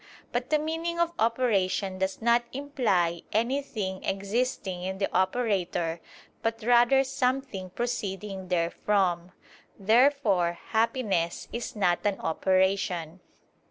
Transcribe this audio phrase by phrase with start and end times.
[0.31, 6.01] But the meaning of operation does not imply anything existing in the operator,
[6.41, 9.31] but rather something proceeding therefrom.
[9.77, 13.19] Therefore happiness is not an operation.